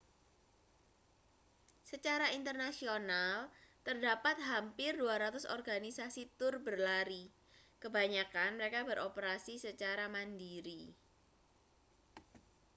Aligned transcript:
secara 1.91 2.27
internasional 2.39 3.35
terdapat 3.87 4.33
hampir 4.49 4.91
200 4.97 5.45
organisasi 5.57 6.23
tur 6.41 6.53
berlari 6.65 7.23
kebanyakan 7.81 8.49
mereka 8.59 8.79
beroperasi 8.89 9.53
secara 9.65 10.05
mandiri 10.15 10.81